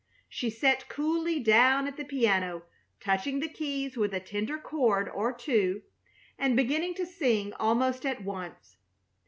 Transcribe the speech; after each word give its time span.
She 0.27 0.49
sat 0.49 0.89
coolly 0.89 1.39
down 1.39 1.85
at 1.87 1.95
the 1.95 2.03
piano, 2.03 2.63
touching 2.99 3.39
the 3.39 3.47
keys 3.47 3.97
with 3.97 4.15
a 4.15 4.19
tender 4.19 4.57
chord 4.57 5.07
or 5.07 5.31
two 5.31 5.83
and 6.39 6.55
beginning 6.55 6.95
to 6.95 7.05
sing 7.05 7.53
almost 7.59 8.03
at 8.03 8.23
once. 8.23 8.77